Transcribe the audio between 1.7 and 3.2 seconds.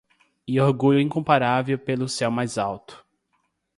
pelo céu mais alto